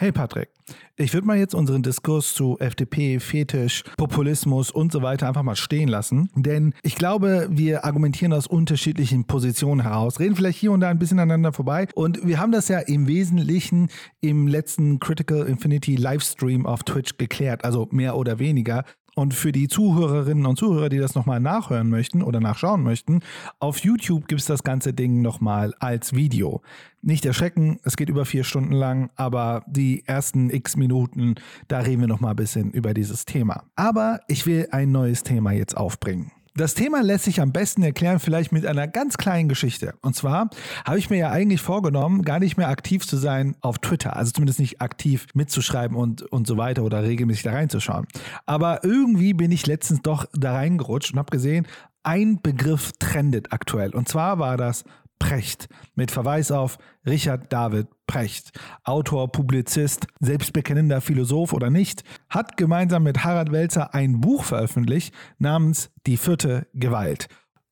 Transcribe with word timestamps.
Hey 0.00 0.12
Patrick, 0.12 0.50
ich 0.94 1.12
würde 1.12 1.26
mal 1.26 1.38
jetzt 1.38 1.56
unseren 1.56 1.82
Diskurs 1.82 2.32
zu 2.32 2.56
FDP, 2.60 3.18
Fetisch, 3.18 3.82
Populismus 3.96 4.70
und 4.70 4.92
so 4.92 5.02
weiter 5.02 5.26
einfach 5.26 5.42
mal 5.42 5.56
stehen 5.56 5.88
lassen, 5.88 6.30
denn 6.36 6.72
ich 6.84 6.94
glaube, 6.94 7.48
wir 7.50 7.84
argumentieren 7.84 8.32
aus 8.32 8.46
unterschiedlichen 8.46 9.24
Positionen 9.24 9.82
heraus, 9.82 10.20
reden 10.20 10.36
vielleicht 10.36 10.60
hier 10.60 10.70
und 10.70 10.82
da 10.82 10.88
ein 10.88 11.00
bisschen 11.00 11.18
aneinander 11.18 11.52
vorbei 11.52 11.88
und 11.96 12.24
wir 12.24 12.38
haben 12.38 12.52
das 12.52 12.68
ja 12.68 12.78
im 12.78 13.08
Wesentlichen 13.08 13.88
im 14.20 14.46
letzten 14.46 15.00
Critical 15.00 15.44
Infinity 15.48 15.96
Livestream 15.96 16.64
auf 16.64 16.84
Twitch 16.84 17.18
geklärt, 17.18 17.64
also 17.64 17.88
mehr 17.90 18.16
oder 18.16 18.38
weniger. 18.38 18.84
Und 19.14 19.34
für 19.34 19.50
die 19.50 19.66
Zuhörerinnen 19.66 20.46
und 20.46 20.58
Zuhörer, 20.58 20.88
die 20.88 20.98
das 20.98 21.14
nochmal 21.14 21.40
nachhören 21.40 21.88
möchten 21.88 22.22
oder 22.22 22.40
nachschauen 22.40 22.82
möchten, 22.82 23.20
auf 23.58 23.78
YouTube 23.78 24.28
gibt 24.28 24.40
es 24.40 24.46
das 24.46 24.62
ganze 24.62 24.92
Ding 24.92 25.22
nochmal 25.22 25.74
als 25.80 26.14
Video. 26.14 26.62
Nicht 27.02 27.26
erschrecken, 27.26 27.80
es 27.82 27.96
geht 27.96 28.08
über 28.08 28.24
vier 28.24 28.44
Stunden 28.44 28.72
lang, 28.72 29.10
aber 29.16 29.64
die 29.66 30.04
ersten 30.06 30.50
x 30.50 30.76
Minuten, 30.76 31.34
da 31.66 31.80
reden 31.80 32.00
wir 32.00 32.08
nochmal 32.08 32.30
ein 32.30 32.36
bisschen 32.36 32.70
über 32.70 32.94
dieses 32.94 33.24
Thema. 33.24 33.64
Aber 33.74 34.20
ich 34.28 34.46
will 34.46 34.68
ein 34.70 34.92
neues 34.92 35.22
Thema 35.24 35.52
jetzt 35.52 35.76
aufbringen. 35.76 36.30
Das 36.58 36.74
Thema 36.74 37.04
lässt 37.04 37.24
sich 37.24 37.40
am 37.40 37.52
besten 37.52 37.84
erklären, 37.84 38.18
vielleicht 38.18 38.50
mit 38.50 38.66
einer 38.66 38.88
ganz 38.88 39.16
kleinen 39.16 39.48
Geschichte. 39.48 39.94
Und 40.02 40.16
zwar 40.16 40.50
habe 40.84 40.98
ich 40.98 41.08
mir 41.08 41.18
ja 41.18 41.30
eigentlich 41.30 41.60
vorgenommen, 41.60 42.22
gar 42.22 42.40
nicht 42.40 42.56
mehr 42.56 42.68
aktiv 42.68 43.06
zu 43.06 43.16
sein 43.16 43.54
auf 43.60 43.78
Twitter. 43.78 44.16
Also 44.16 44.32
zumindest 44.32 44.58
nicht 44.58 44.80
aktiv 44.80 45.28
mitzuschreiben 45.34 45.96
und, 45.96 46.22
und 46.22 46.48
so 46.48 46.56
weiter 46.56 46.82
oder 46.82 47.04
regelmäßig 47.04 47.44
da 47.44 47.52
reinzuschauen. 47.52 48.08
Aber 48.44 48.82
irgendwie 48.82 49.34
bin 49.34 49.52
ich 49.52 49.68
letztens 49.68 50.02
doch 50.02 50.26
da 50.32 50.54
reingerutscht 50.54 51.12
und 51.12 51.20
habe 51.20 51.30
gesehen, 51.30 51.64
ein 52.02 52.42
Begriff 52.42 52.90
trendet 52.98 53.52
aktuell. 53.52 53.94
Und 53.94 54.08
zwar 54.08 54.40
war 54.40 54.56
das 54.56 54.82
Precht 55.18 55.68
mit 55.94 56.10
Verweis 56.10 56.50
auf 56.50 56.78
Richard 57.06 57.52
David 57.52 57.88
Precht. 58.06 58.52
Autor, 58.84 59.30
Publizist, 59.30 60.06
selbstbekennender 60.20 61.00
Philosoph 61.00 61.52
oder 61.52 61.70
nicht, 61.70 62.04
hat 62.28 62.56
gemeinsam 62.56 63.02
mit 63.02 63.24
Harald 63.24 63.52
Welzer 63.52 63.94
ein 63.94 64.20
Buch 64.20 64.44
veröffentlicht 64.44 65.14
namens 65.38 65.90
Die 66.06 66.16
vierte 66.16 66.66
Gewalt. 66.74 67.28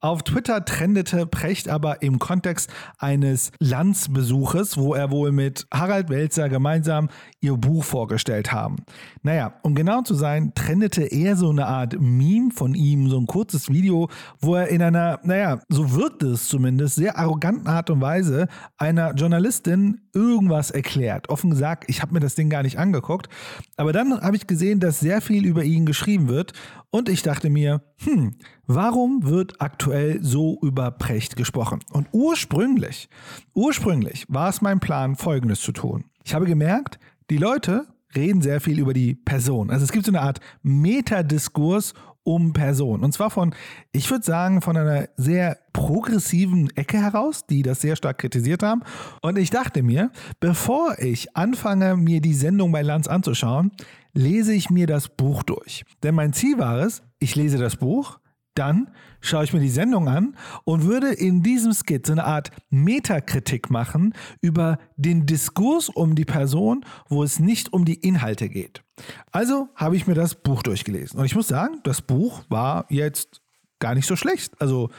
Auf 0.06 0.22
Twitter 0.22 0.64
trendete 0.64 1.26
Precht 1.26 1.68
aber 1.68 2.00
im 2.00 2.20
Kontext 2.20 2.72
eines 2.96 3.50
Landsbesuches, 3.58 4.78
wo 4.78 4.94
er 4.94 5.10
wohl 5.10 5.32
mit 5.32 5.66
Harald 5.74 6.10
Welzer 6.10 6.48
gemeinsam 6.48 7.08
ihr 7.40 7.56
Buch 7.56 7.82
vorgestellt 7.82 8.52
haben. 8.52 8.77
Naja, 9.24 9.54
um 9.64 9.74
genau 9.74 10.02
zu 10.02 10.14
sein, 10.14 10.52
trendete 10.54 11.02
er 11.02 11.34
so 11.34 11.50
eine 11.50 11.66
Art 11.66 12.00
Meme 12.00 12.52
von 12.52 12.77
ihm, 12.77 13.08
so 13.08 13.18
ein 13.18 13.27
kurzes 13.27 13.68
Video, 13.68 14.08
wo 14.38 14.54
er 14.54 14.68
in 14.68 14.80
einer, 14.80 15.18
naja, 15.24 15.58
so 15.68 15.92
wirkt 15.92 16.22
es 16.22 16.48
zumindest, 16.48 16.94
sehr 16.94 17.18
arroganten 17.18 17.66
Art 17.66 17.90
und 17.90 18.00
Weise 18.00 18.46
einer 18.78 19.12
Journalistin 19.12 20.02
irgendwas 20.14 20.70
erklärt. 20.70 21.30
Offen 21.30 21.50
gesagt, 21.50 21.86
ich 21.88 22.00
habe 22.00 22.14
mir 22.14 22.20
das 22.20 22.36
Ding 22.36 22.48
gar 22.48 22.62
nicht 22.62 22.78
angeguckt, 22.78 23.28
aber 23.77 23.92
dann 23.92 24.20
habe 24.20 24.36
ich 24.36 24.46
gesehen, 24.46 24.78
dass 24.78 25.00
sehr 25.00 25.20
viel 25.20 25.44
über 25.44 25.64
ihn 25.64 25.84
geschrieben 25.84 26.28
wird 26.28 26.52
und 26.90 27.08
ich 27.08 27.22
dachte 27.22 27.50
mir, 27.50 27.82
hm, 27.98 28.34
warum 28.66 29.25
wird 29.25 29.61
aktuell 29.61 30.22
so 30.22 30.58
über 30.62 30.91
Precht 30.91 31.36
gesprochen? 31.36 31.80
Und 31.92 32.08
ursprünglich, 32.12 33.08
ursprünglich 33.55 34.27
war 34.28 34.48
es 34.48 34.61
mein 34.61 34.80
Plan, 34.80 35.16
Folgendes 35.16 35.61
zu 35.61 35.72
tun. 35.72 36.05
Ich 36.24 36.34
habe 36.34 36.47
gemerkt, 36.47 36.98
die 37.30 37.39
Leute 37.39 37.86
reden 38.14 38.42
sehr 38.42 38.61
viel 38.61 38.78
über 38.78 38.92
die 38.94 39.14
Person. 39.14 39.70
Also 39.70 39.84
es 39.84 39.92
gibt 39.92 40.06
so 40.06 40.12
eine 40.12 40.22
Art 40.22 40.41
Metadiskurs 40.62 41.94
um 42.27 42.52
Person. 42.52 43.05
Und 43.05 43.12
zwar 43.12 43.30
von, 43.30 43.55
ich 43.92 44.11
würde 44.11 44.24
sagen, 44.24 44.61
von 44.61 44.77
einer 44.77 45.08
sehr 45.17 45.58
progressiven 45.72 46.70
Ecke 46.77 47.00
heraus, 47.00 47.47
die 47.47 47.62
das 47.62 47.80
sehr 47.80 47.94
stark 47.94 48.19
kritisiert 48.19 48.64
haben. 48.64 48.83
Und 49.22 49.39
ich 49.39 49.50
dachte 49.50 49.84
mir, 49.84 50.11
bevor 50.41 50.98
ich 50.98 51.36
anfange, 51.36 51.97
mir 51.97 52.20
die 52.20 52.34
Sendung 52.34 52.72
bei 52.72 52.83
Lanz 52.83 53.06
anzuschauen, 53.06 53.70
lese 54.12 54.55
ich 54.55 54.70
mir 54.70 54.89
das 54.89 55.08
Buch 55.08 55.44
durch. 55.44 55.84
Denn 56.02 56.17
mein 56.17 56.33
Ziel 56.33 56.58
war 56.58 56.80
es, 56.80 57.02
ich 57.19 57.34
lese 57.36 57.59
das 57.59 57.77
Buch, 57.77 58.19
dann 58.55 58.91
schaue 59.20 59.45
ich 59.45 59.52
mir 59.52 59.61
die 59.61 59.68
Sendung 59.68 60.08
an 60.08 60.36
und 60.64 60.85
würde 60.85 61.13
in 61.13 61.42
diesem 61.42 61.73
Skit 61.73 62.07
so 62.07 62.13
eine 62.13 62.24
Art 62.24 62.51
Metakritik 62.70 63.70
machen 63.70 64.14
über 64.40 64.79
den 64.96 65.27
Diskurs 65.27 65.89
um 65.89 66.14
die 66.14 66.24
Person, 66.24 66.85
wo 67.08 67.23
es 67.23 67.39
nicht 67.39 67.73
um 67.73 67.85
die 67.85 67.96
Inhalte 67.96 68.48
geht. 68.48 68.83
Also 69.30 69.68
habe 69.74 69.96
ich 69.96 70.07
mir 70.07 70.14
das 70.14 70.35
Buch 70.35 70.63
durchgelesen. 70.63 71.18
Und 71.18 71.27
ich 71.27 71.35
muss 71.35 71.48
sagen, 71.48 71.80
das 71.85 72.01
Buch 72.01 72.42
war 72.48 72.86
jetzt 72.89 73.42
gar 73.79 73.95
nicht 73.95 74.07
so 74.07 74.17
schlecht. 74.17 74.61
Also 74.61 74.90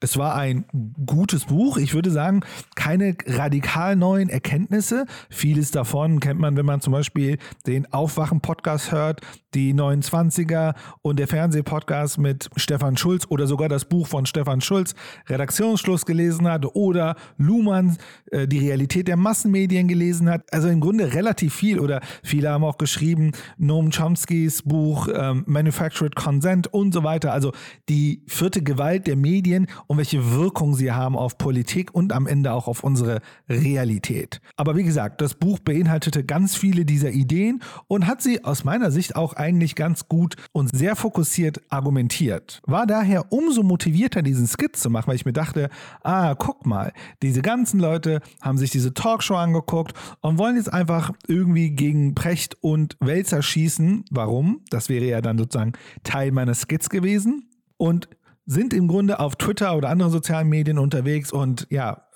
es 0.00 0.16
war 0.16 0.34
ein 0.34 0.64
gutes 1.04 1.46
Buch. 1.46 1.76
Ich 1.76 1.94
würde 1.94 2.10
sagen, 2.10 2.40
keine 2.80 3.14
radikal 3.26 3.94
neuen 3.94 4.30
Erkenntnisse. 4.30 5.04
Vieles 5.28 5.70
davon 5.70 6.18
kennt 6.18 6.40
man, 6.40 6.56
wenn 6.56 6.64
man 6.64 6.80
zum 6.80 6.94
Beispiel 6.94 7.36
den 7.66 7.92
Aufwachen-Podcast 7.92 8.90
hört, 8.90 9.20
die 9.52 9.74
29er 9.74 10.74
und 11.02 11.18
der 11.18 11.28
Fernsehpodcast 11.28 12.16
mit 12.16 12.48
Stefan 12.56 12.96
Schulz 12.96 13.26
oder 13.28 13.46
sogar 13.46 13.68
das 13.68 13.84
Buch 13.84 14.06
von 14.06 14.24
Stefan 14.24 14.62
Schulz, 14.62 14.94
Redaktionsschluss 15.28 16.06
gelesen 16.06 16.48
hat 16.48 16.64
oder 16.74 17.16
Luhmann, 17.36 17.98
äh, 18.30 18.48
die 18.48 18.60
Realität 18.60 19.08
der 19.08 19.18
Massenmedien 19.18 19.86
gelesen 19.86 20.30
hat. 20.30 20.50
Also 20.50 20.68
im 20.68 20.80
Grunde 20.80 21.12
relativ 21.12 21.54
viel 21.54 21.80
oder 21.80 22.00
viele 22.22 22.48
haben 22.48 22.64
auch 22.64 22.78
geschrieben, 22.78 23.32
Noam 23.58 23.90
Chomskys 23.90 24.62
Buch 24.62 25.06
ähm, 25.14 25.44
Manufactured 25.46 26.16
Consent 26.16 26.72
und 26.72 26.94
so 26.94 27.04
weiter. 27.04 27.34
Also 27.34 27.52
die 27.90 28.22
vierte 28.26 28.62
Gewalt 28.62 29.06
der 29.06 29.16
Medien 29.16 29.66
und 29.86 29.98
welche 29.98 30.32
Wirkung 30.32 30.74
sie 30.74 30.92
haben 30.92 31.14
auf 31.14 31.36
Politik 31.36 31.94
und 31.94 32.14
am 32.14 32.26
Ende 32.26 32.54
auch 32.54 32.69
auf 32.70 32.84
unsere 32.84 33.20
Realität. 33.48 34.40
Aber 34.56 34.76
wie 34.76 34.84
gesagt, 34.84 35.20
das 35.20 35.34
Buch 35.34 35.58
beinhaltete 35.58 36.24
ganz 36.24 36.56
viele 36.56 36.84
dieser 36.84 37.10
Ideen 37.10 37.62
und 37.88 38.06
hat 38.06 38.22
sie 38.22 38.44
aus 38.44 38.64
meiner 38.64 38.90
Sicht 38.90 39.16
auch 39.16 39.34
eigentlich 39.34 39.74
ganz 39.74 40.08
gut 40.08 40.36
und 40.52 40.74
sehr 40.74 40.96
fokussiert 40.96 41.60
argumentiert. 41.68 42.62
War 42.66 42.86
daher 42.86 43.32
umso 43.32 43.62
motivierter, 43.62 44.22
diesen 44.22 44.46
Skit 44.46 44.76
zu 44.76 44.88
machen, 44.88 45.08
weil 45.08 45.16
ich 45.16 45.26
mir 45.26 45.32
dachte, 45.32 45.68
ah, 46.02 46.34
guck 46.34 46.64
mal, 46.64 46.92
diese 47.22 47.42
ganzen 47.42 47.80
Leute 47.80 48.20
haben 48.40 48.56
sich 48.56 48.70
diese 48.70 48.94
Talkshow 48.94 49.34
angeguckt 49.34 49.94
und 50.20 50.38
wollen 50.38 50.56
jetzt 50.56 50.72
einfach 50.72 51.12
irgendwie 51.26 51.70
gegen 51.70 52.14
Precht 52.14 52.56
und 52.62 52.96
Wälzer 53.00 53.42
schießen. 53.42 54.04
Warum? 54.10 54.60
Das 54.70 54.88
wäre 54.88 55.04
ja 55.04 55.20
dann 55.20 55.38
sozusagen 55.38 55.72
Teil 56.04 56.30
meines 56.30 56.62
Skits 56.62 56.88
gewesen. 56.88 57.48
Und 57.76 58.08
sind 58.46 58.74
im 58.74 58.88
Grunde 58.88 59.20
auf 59.20 59.36
Twitter 59.36 59.76
oder 59.76 59.90
anderen 59.90 60.12
sozialen 60.12 60.48
Medien 60.48 60.78
unterwegs 60.78 61.32
und 61.32 61.66
ja, 61.70 62.06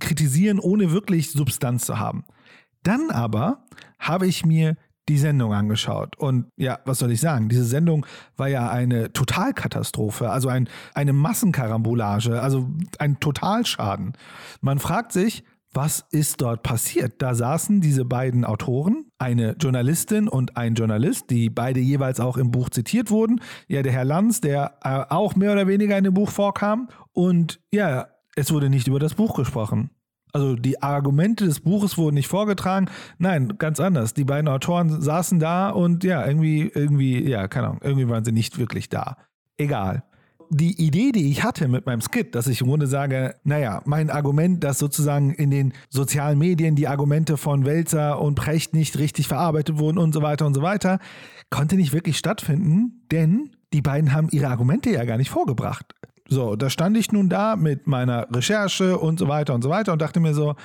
kritisieren, 0.00 0.58
ohne 0.58 0.92
wirklich 0.92 1.30
Substanz 1.32 1.86
zu 1.86 1.98
haben. 1.98 2.24
Dann 2.82 3.10
aber 3.10 3.64
habe 3.98 4.26
ich 4.26 4.44
mir 4.44 4.76
die 5.08 5.18
Sendung 5.18 5.52
angeschaut. 5.52 6.16
Und 6.16 6.46
ja, 6.56 6.78
was 6.84 6.98
soll 6.98 7.10
ich 7.10 7.20
sagen? 7.20 7.48
Diese 7.48 7.64
Sendung 7.64 8.06
war 8.36 8.48
ja 8.48 8.70
eine 8.70 9.12
Totalkatastrophe, 9.12 10.30
also 10.30 10.48
ein, 10.48 10.68
eine 10.94 11.12
Massenkarambolage, 11.12 12.40
also 12.40 12.70
ein 12.98 13.18
Totalschaden. 13.18 14.12
Man 14.60 14.78
fragt 14.78 15.12
sich, 15.12 15.42
was 15.72 16.04
ist 16.10 16.40
dort 16.40 16.62
passiert? 16.62 17.22
Da 17.22 17.34
saßen 17.34 17.80
diese 17.80 18.04
beiden 18.04 18.44
Autoren, 18.44 19.06
eine 19.18 19.54
Journalistin 19.58 20.28
und 20.28 20.56
ein 20.56 20.74
Journalist, 20.74 21.30
die 21.30 21.48
beide 21.48 21.80
jeweils 21.80 22.18
auch 22.18 22.36
im 22.36 22.50
Buch 22.50 22.70
zitiert 22.70 23.10
wurden. 23.10 23.40
Ja, 23.68 23.82
der 23.82 23.92
Herr 23.92 24.04
Lanz, 24.04 24.40
der 24.40 24.78
äh, 24.82 25.04
auch 25.12 25.36
mehr 25.36 25.52
oder 25.52 25.66
weniger 25.66 25.96
in 25.96 26.04
dem 26.04 26.14
Buch 26.14 26.30
vorkam. 26.30 26.88
Und 27.12 27.60
ja, 27.72 28.08
es 28.34 28.52
wurde 28.52 28.70
nicht 28.70 28.88
über 28.88 28.98
das 28.98 29.14
Buch 29.14 29.36
gesprochen. 29.36 29.90
Also 30.32 30.54
die 30.54 30.80
Argumente 30.82 31.44
des 31.44 31.60
Buches 31.60 31.98
wurden 31.98 32.14
nicht 32.14 32.28
vorgetragen. 32.28 32.86
Nein, 33.18 33.54
ganz 33.58 33.80
anders. 33.80 34.14
Die 34.14 34.24
beiden 34.24 34.48
Autoren 34.48 35.00
saßen 35.00 35.40
da 35.40 35.70
und 35.70 36.04
ja, 36.04 36.24
irgendwie, 36.24 36.70
irgendwie, 36.72 37.28
ja, 37.28 37.48
keine 37.48 37.68
Ahnung, 37.68 37.80
irgendwie 37.82 38.08
waren 38.08 38.24
sie 38.24 38.32
nicht 38.32 38.58
wirklich 38.58 38.88
da. 38.88 39.16
Egal 39.56 40.04
die 40.50 40.84
Idee, 40.84 41.12
die 41.12 41.30
ich 41.30 41.44
hatte 41.44 41.68
mit 41.68 41.86
meinem 41.86 42.00
Skit, 42.00 42.34
dass 42.34 42.48
ich 42.48 42.60
im 42.60 42.66
Grunde 42.66 42.88
sage, 42.88 43.36
naja, 43.44 43.82
mein 43.84 44.10
Argument, 44.10 44.62
dass 44.64 44.80
sozusagen 44.80 45.32
in 45.32 45.50
den 45.50 45.72
sozialen 45.88 46.38
Medien 46.38 46.74
die 46.74 46.88
Argumente 46.88 47.36
von 47.36 47.64
Welzer 47.64 48.20
und 48.20 48.34
Precht 48.34 48.74
nicht 48.74 48.98
richtig 48.98 49.28
verarbeitet 49.28 49.78
wurden 49.78 49.96
und 49.96 50.12
so 50.12 50.22
weiter 50.22 50.46
und 50.46 50.54
so 50.54 50.62
weiter, 50.62 50.98
konnte 51.50 51.76
nicht 51.76 51.92
wirklich 51.92 52.18
stattfinden, 52.18 53.06
denn 53.12 53.50
die 53.72 53.80
beiden 53.80 54.12
haben 54.12 54.28
ihre 54.32 54.48
Argumente 54.48 54.90
ja 54.90 55.04
gar 55.04 55.18
nicht 55.18 55.30
vorgebracht. 55.30 55.94
So, 56.28 56.56
da 56.56 56.68
stand 56.68 56.96
ich 56.96 57.12
nun 57.12 57.28
da 57.28 57.54
mit 57.54 57.86
meiner 57.86 58.26
Recherche 58.34 58.98
und 58.98 59.20
so 59.20 59.28
weiter 59.28 59.54
und 59.54 59.62
so 59.62 59.70
weiter 59.70 59.92
und 59.92 60.02
dachte 60.02 60.18
mir 60.18 60.34
so, 60.34 60.56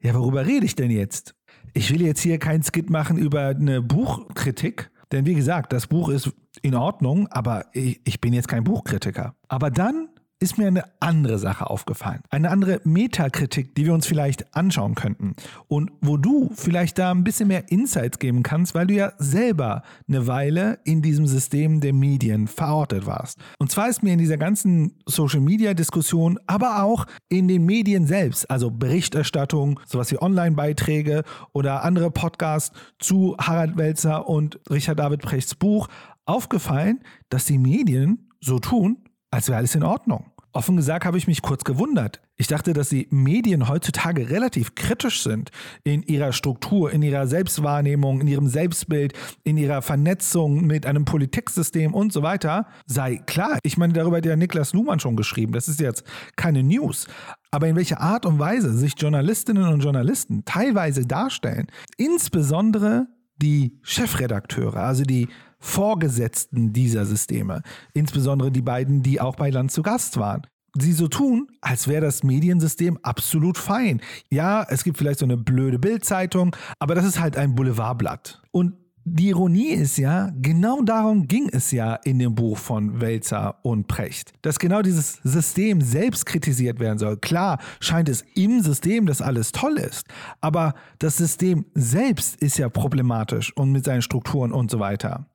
ja, 0.00 0.14
worüber 0.14 0.46
rede 0.46 0.66
ich 0.66 0.76
denn 0.76 0.90
jetzt? 0.90 1.34
Ich 1.72 1.90
will 1.90 2.02
jetzt 2.02 2.20
hier 2.20 2.38
kein 2.38 2.62
Skit 2.62 2.90
machen 2.90 3.16
über 3.16 3.46
eine 3.46 3.80
Buchkritik, 3.80 4.90
denn 5.10 5.24
wie 5.24 5.34
gesagt, 5.34 5.72
das 5.72 5.86
Buch 5.86 6.10
ist 6.10 6.32
in 6.62 6.74
Ordnung, 6.74 7.28
aber 7.28 7.66
ich, 7.72 8.00
ich 8.04 8.20
bin 8.20 8.32
jetzt 8.32 8.48
kein 8.48 8.64
Buchkritiker. 8.64 9.34
Aber 9.48 9.70
dann 9.70 10.08
ist 10.42 10.58
mir 10.58 10.66
eine 10.66 10.84
andere 11.00 11.38
Sache 11.38 11.70
aufgefallen. 11.70 12.20
Eine 12.28 12.50
andere 12.50 12.80
Metakritik, 12.84 13.74
die 13.76 13.86
wir 13.86 13.94
uns 13.94 14.06
vielleicht 14.06 14.54
anschauen 14.56 14.96
könnten. 14.96 15.34
Und 15.68 15.92
wo 16.00 16.16
du 16.16 16.50
vielleicht 16.54 16.98
da 16.98 17.12
ein 17.12 17.22
bisschen 17.22 17.48
mehr 17.48 17.70
Insights 17.70 18.18
geben 18.18 18.42
kannst, 18.42 18.74
weil 18.74 18.88
du 18.88 18.94
ja 18.94 19.12
selber 19.18 19.82
eine 20.08 20.26
Weile 20.26 20.80
in 20.84 21.00
diesem 21.00 21.26
System 21.26 21.80
der 21.80 21.92
Medien 21.92 22.48
verortet 22.48 23.06
warst. 23.06 23.38
Und 23.58 23.70
zwar 23.70 23.88
ist 23.88 24.02
mir 24.02 24.12
in 24.12 24.18
dieser 24.18 24.36
ganzen 24.36 24.98
Social-Media-Diskussion, 25.06 26.40
aber 26.48 26.82
auch 26.82 27.06
in 27.28 27.46
den 27.46 27.64
Medien 27.64 28.06
selbst, 28.06 28.50
also 28.50 28.70
Berichterstattung, 28.70 29.78
sowas 29.86 30.10
wie 30.10 30.20
Online-Beiträge 30.20 31.22
oder 31.52 31.84
andere 31.84 32.10
Podcasts 32.10 32.76
zu 32.98 33.36
Harald 33.38 33.76
Welzer 33.76 34.28
und 34.28 34.58
Richard 34.68 34.98
David 34.98 35.22
Prechts 35.22 35.54
Buch, 35.54 35.88
aufgefallen, 36.26 37.00
dass 37.28 37.46
die 37.46 37.58
Medien 37.58 38.28
so 38.40 38.58
tun, 38.58 38.98
als 39.30 39.48
wäre 39.48 39.58
alles 39.58 39.74
in 39.74 39.82
Ordnung. 39.82 40.31
Offen 40.54 40.76
gesagt 40.76 41.06
habe 41.06 41.16
ich 41.16 41.26
mich 41.26 41.40
kurz 41.40 41.64
gewundert. 41.64 42.20
Ich 42.36 42.46
dachte, 42.46 42.74
dass 42.74 42.90
die 42.90 43.06
Medien 43.10 43.68
heutzutage 43.68 44.28
relativ 44.28 44.74
kritisch 44.74 45.22
sind 45.22 45.50
in 45.82 46.02
ihrer 46.02 46.32
Struktur, 46.32 46.92
in 46.92 47.02
ihrer 47.02 47.26
Selbstwahrnehmung, 47.26 48.20
in 48.20 48.26
ihrem 48.26 48.48
Selbstbild, 48.48 49.14
in 49.44 49.56
ihrer 49.56 49.80
Vernetzung 49.80 50.66
mit 50.66 50.84
einem 50.84 51.06
Politiksystem 51.06 51.94
und 51.94 52.12
so 52.12 52.22
weiter. 52.22 52.66
Sei 52.86 53.16
klar, 53.16 53.58
ich 53.62 53.78
meine, 53.78 53.94
darüber 53.94 54.18
hat 54.18 54.26
ja 54.26 54.36
Niklas 54.36 54.74
Luhmann 54.74 55.00
schon 55.00 55.16
geschrieben. 55.16 55.52
Das 55.52 55.68
ist 55.68 55.80
jetzt 55.80 56.04
keine 56.36 56.62
News. 56.62 57.06
Aber 57.50 57.68
in 57.68 57.76
welcher 57.76 58.00
Art 58.00 58.26
und 58.26 58.38
Weise 58.38 58.76
sich 58.76 58.94
Journalistinnen 58.98 59.68
und 59.68 59.82
Journalisten 59.82 60.44
teilweise 60.44 61.06
darstellen, 61.06 61.68
insbesondere 61.96 63.06
die 63.36 63.78
Chefredakteure, 63.82 64.76
also 64.76 65.02
die 65.04 65.28
Vorgesetzten 65.62 66.72
dieser 66.72 67.06
Systeme, 67.06 67.62
insbesondere 67.94 68.50
die 68.50 68.62
beiden, 68.62 69.02
die 69.02 69.20
auch 69.20 69.36
bei 69.36 69.48
Land 69.48 69.70
zu 69.70 69.82
Gast 69.82 70.18
waren. 70.18 70.42
Sie 70.78 70.92
so 70.92 71.06
tun, 71.06 71.48
als 71.60 71.86
wäre 71.86 72.00
das 72.00 72.22
Mediensystem 72.22 72.98
absolut 73.02 73.58
fein. 73.58 74.00
Ja, 74.30 74.66
es 74.68 74.84
gibt 74.84 74.98
vielleicht 74.98 75.20
so 75.20 75.26
eine 75.26 75.36
blöde 75.36 75.78
Bildzeitung, 75.78 76.56
aber 76.78 76.94
das 76.94 77.04
ist 77.04 77.20
halt 77.20 77.36
ein 77.36 77.54
Boulevardblatt. 77.54 78.42
Und 78.50 78.74
die 79.04 79.30
Ironie 79.30 79.70
ist 79.70 79.96
ja, 79.96 80.30
genau 80.40 80.82
darum 80.82 81.26
ging 81.26 81.48
es 81.52 81.72
ja 81.72 81.94
in 81.94 82.18
dem 82.18 82.34
Buch 82.34 82.56
von 82.56 83.00
Welzer 83.00 83.58
und 83.62 83.88
Precht, 83.88 84.32
dass 84.42 84.58
genau 84.58 84.82
dieses 84.82 85.14
System 85.24 85.80
selbst 85.80 86.24
kritisiert 86.26 86.78
werden 86.78 86.98
soll. 86.98 87.16
Klar 87.16 87.58
scheint 87.80 88.08
es 88.08 88.24
im 88.34 88.60
System, 88.60 89.06
dass 89.06 89.20
alles 89.20 89.52
toll 89.52 89.78
ist, 89.78 90.06
aber 90.40 90.74
das 90.98 91.16
System 91.16 91.66
selbst 91.74 92.40
ist 92.40 92.58
ja 92.58 92.68
problematisch 92.68 93.56
und 93.56 93.72
mit 93.72 93.84
seinen 93.84 94.02
Strukturen 94.02 94.52
und 94.52 94.70
so 94.70 94.78
weiter. 94.78 95.26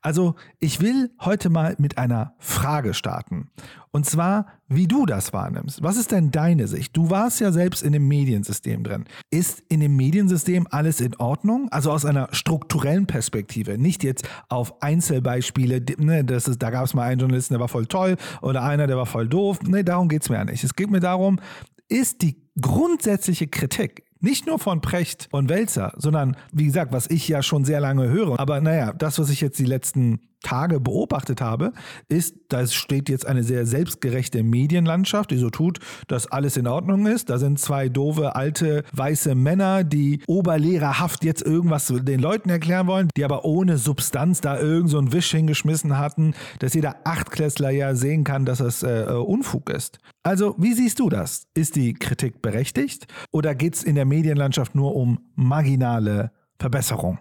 Also 0.00 0.36
ich 0.60 0.80
will 0.80 1.10
heute 1.20 1.50
mal 1.50 1.74
mit 1.78 1.98
einer 1.98 2.34
Frage 2.38 2.94
starten. 2.94 3.50
Und 3.90 4.06
zwar, 4.06 4.46
wie 4.68 4.86
du 4.86 5.06
das 5.06 5.32
wahrnimmst. 5.32 5.82
Was 5.82 5.96
ist 5.96 6.12
denn 6.12 6.30
deine 6.30 6.68
Sicht? 6.68 6.96
Du 6.96 7.10
warst 7.10 7.40
ja 7.40 7.52
selbst 7.52 7.82
in 7.82 7.92
dem 7.92 8.06
Mediensystem 8.06 8.84
drin. 8.84 9.04
Ist 9.30 9.62
in 9.68 9.80
dem 9.80 9.96
Mediensystem 9.96 10.66
alles 10.70 11.00
in 11.00 11.16
Ordnung? 11.16 11.68
Also 11.70 11.90
aus 11.90 12.04
einer 12.04 12.28
strukturellen 12.32 13.06
Perspektive, 13.06 13.78
nicht 13.78 14.04
jetzt 14.04 14.28
auf 14.48 14.82
Einzelbeispiele. 14.82 15.82
Ne, 15.98 16.24
das 16.24 16.48
ist, 16.48 16.62
da 16.62 16.70
gab 16.70 16.84
es 16.84 16.94
mal 16.94 17.04
einen 17.04 17.20
Journalisten, 17.20 17.54
der 17.54 17.60
war 17.60 17.68
voll 17.68 17.86
toll 17.86 18.16
oder 18.42 18.62
einer, 18.62 18.86
der 18.86 18.96
war 18.96 19.06
voll 19.06 19.28
doof. 19.28 19.60
Nee, 19.62 19.82
darum 19.82 20.08
geht 20.08 20.22
es 20.22 20.28
mir 20.28 20.36
ja 20.36 20.44
nicht. 20.44 20.62
Es 20.62 20.74
geht 20.74 20.90
mir 20.90 21.00
darum, 21.00 21.40
ist 21.88 22.22
die 22.22 22.36
grundsätzliche 22.60 23.46
Kritik 23.46 24.04
nicht 24.20 24.46
nur 24.46 24.58
von 24.58 24.80
Precht 24.80 25.28
und 25.30 25.48
Welzer, 25.48 25.92
sondern 25.96 26.36
wie 26.52 26.64
gesagt, 26.64 26.92
was 26.92 27.08
ich 27.08 27.28
ja 27.28 27.42
schon 27.42 27.64
sehr 27.64 27.80
lange 27.80 28.08
höre. 28.08 28.38
Aber 28.38 28.60
naja, 28.60 28.92
das, 28.92 29.18
was 29.18 29.30
ich 29.30 29.40
jetzt 29.40 29.58
die 29.58 29.64
letzten 29.64 30.20
Tage 30.42 30.80
beobachtet 30.80 31.40
habe, 31.40 31.72
ist, 32.08 32.36
da 32.48 32.66
steht 32.66 33.08
jetzt 33.08 33.26
eine 33.26 33.42
sehr 33.42 33.66
selbstgerechte 33.66 34.42
Medienlandschaft, 34.42 35.30
die 35.30 35.36
so 35.36 35.50
tut, 35.50 35.80
dass 36.06 36.26
alles 36.26 36.56
in 36.56 36.66
Ordnung 36.66 37.06
ist. 37.06 37.30
Da 37.30 37.38
sind 37.38 37.58
zwei 37.58 37.88
doofe, 37.88 38.36
alte, 38.36 38.84
weiße 38.92 39.34
Männer, 39.34 39.84
die 39.84 40.22
oberlehrerhaft 40.26 41.24
jetzt 41.24 41.42
irgendwas 41.42 41.86
den 41.88 42.20
Leuten 42.20 42.50
erklären 42.50 42.86
wollen, 42.86 43.08
die 43.16 43.24
aber 43.24 43.44
ohne 43.44 43.78
Substanz 43.78 44.40
da 44.40 44.58
irgend 44.58 44.90
so 44.90 44.98
einen 44.98 45.12
Wisch 45.12 45.30
hingeschmissen 45.30 45.98
hatten, 45.98 46.34
dass 46.60 46.74
jeder 46.74 46.96
Achtklässler 47.04 47.70
ja 47.70 47.94
sehen 47.94 48.24
kann, 48.24 48.44
dass 48.44 48.60
es 48.60 48.82
äh, 48.82 49.02
äh, 49.02 49.12
Unfug 49.12 49.70
ist. 49.70 49.98
Also, 50.22 50.54
wie 50.58 50.74
siehst 50.74 51.00
du 51.00 51.08
das? 51.08 51.46
Ist 51.54 51.76
die 51.76 51.94
Kritik 51.94 52.42
berechtigt 52.42 53.06
oder 53.30 53.54
geht 53.54 53.74
es 53.74 53.82
in 53.82 53.94
der 53.94 54.04
Medienlandschaft 54.04 54.74
nur 54.74 54.94
um 54.94 55.18
marginale 55.34 56.32
Verbesserung? 56.58 57.18